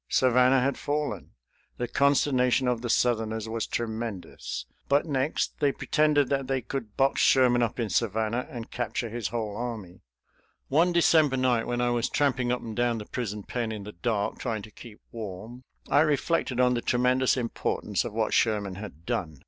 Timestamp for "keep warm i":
14.71-15.99